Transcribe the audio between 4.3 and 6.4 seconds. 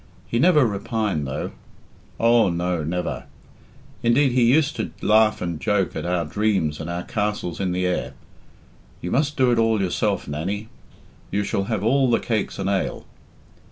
he used to laugh and joke at our